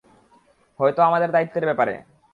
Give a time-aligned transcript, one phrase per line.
[0.79, 1.93] হয়তো আমাদের দায়িত্তের ব্যাপারে।